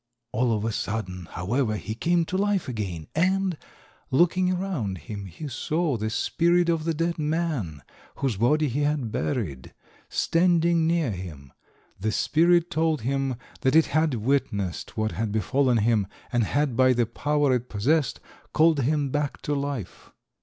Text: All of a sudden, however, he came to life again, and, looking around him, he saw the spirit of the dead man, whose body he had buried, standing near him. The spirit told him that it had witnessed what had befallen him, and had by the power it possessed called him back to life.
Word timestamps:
All 0.31 0.51
of 0.57 0.65
a 0.65 0.71
sudden, 0.71 1.27
however, 1.29 1.77
he 1.77 1.93
came 1.93 2.25
to 2.25 2.35
life 2.35 2.67
again, 2.67 3.05
and, 3.13 3.55
looking 4.09 4.51
around 4.51 4.97
him, 4.97 5.27
he 5.27 5.47
saw 5.47 5.95
the 5.95 6.09
spirit 6.09 6.69
of 6.69 6.85
the 6.85 6.93
dead 6.95 7.19
man, 7.19 7.83
whose 8.15 8.37
body 8.37 8.67
he 8.67 8.79
had 8.79 9.11
buried, 9.11 9.75
standing 10.09 10.87
near 10.87 11.11
him. 11.11 11.53
The 11.99 12.11
spirit 12.11 12.71
told 12.71 13.01
him 13.01 13.35
that 13.59 13.75
it 13.75 13.85
had 13.93 14.15
witnessed 14.15 14.97
what 14.97 15.11
had 15.11 15.31
befallen 15.31 15.77
him, 15.77 16.07
and 16.33 16.45
had 16.45 16.75
by 16.75 16.93
the 16.93 17.05
power 17.05 17.53
it 17.53 17.69
possessed 17.69 18.19
called 18.53 18.79
him 18.79 19.09
back 19.11 19.39
to 19.43 19.53
life. 19.53 20.09